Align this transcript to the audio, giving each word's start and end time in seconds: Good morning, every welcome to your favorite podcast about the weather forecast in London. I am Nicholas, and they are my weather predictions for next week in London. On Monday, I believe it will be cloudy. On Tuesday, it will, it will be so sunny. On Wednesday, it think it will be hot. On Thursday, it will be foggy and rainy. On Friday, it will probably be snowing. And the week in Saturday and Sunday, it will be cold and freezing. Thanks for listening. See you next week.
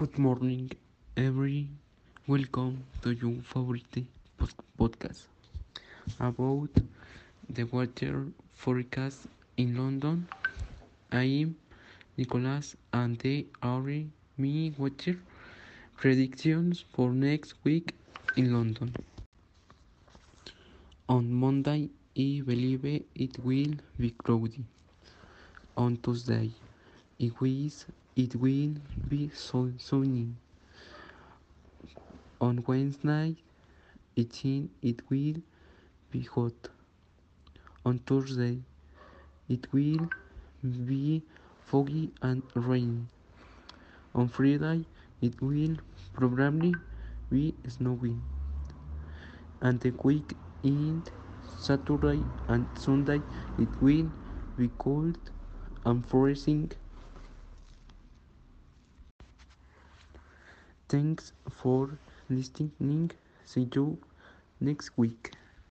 Good 0.00 0.18
morning, 0.18 0.70
every 1.14 1.68
welcome 2.26 2.84
to 3.02 3.10
your 3.10 3.34
favorite 3.44 4.06
podcast 4.78 5.26
about 6.18 6.70
the 7.50 7.64
weather 7.64 8.28
forecast 8.54 9.26
in 9.58 9.76
London. 9.76 10.26
I 11.12 11.24
am 11.42 11.56
Nicholas, 12.16 12.76
and 12.94 13.18
they 13.18 13.44
are 13.62 13.82
my 14.38 14.72
weather 14.78 15.18
predictions 15.98 16.82
for 16.94 17.10
next 17.10 17.54
week 17.62 17.94
in 18.36 18.54
London. 18.54 18.94
On 21.10 21.30
Monday, 21.30 21.90
I 22.16 22.42
believe 22.46 22.86
it 23.14 23.38
will 23.44 23.74
be 23.98 24.10
cloudy. 24.12 24.64
On 25.76 25.98
Tuesday, 25.98 26.50
it 27.20 27.38
will, 27.38 27.70
it 28.16 28.34
will 28.34 28.74
be 29.06 29.30
so 29.34 29.70
sunny. 29.76 30.28
On 32.40 32.64
Wednesday, 32.66 33.36
it 34.16 34.32
think 34.32 34.70
it 34.80 35.02
will 35.10 35.34
be 36.10 36.22
hot. 36.22 36.70
On 37.84 37.98
Thursday, 37.98 38.58
it 39.50 39.70
will 39.70 40.08
be 40.62 41.22
foggy 41.66 42.10
and 42.22 42.42
rainy. 42.54 43.04
On 44.14 44.26
Friday, 44.26 44.86
it 45.20 45.42
will 45.42 45.76
probably 46.14 46.74
be 47.30 47.54
snowing. 47.68 48.22
And 49.60 49.78
the 49.80 49.92
week 50.02 50.38
in 50.62 51.04
Saturday 51.58 52.24
and 52.48 52.66
Sunday, 52.78 53.22
it 53.58 53.68
will 53.82 54.10
be 54.56 54.70
cold 54.78 55.18
and 55.84 56.06
freezing. 56.06 56.72
Thanks 60.90 61.32
for 61.48 61.98
listening. 62.28 63.12
See 63.46 63.66
you 63.74 63.96
next 64.60 64.90
week. 64.98 65.32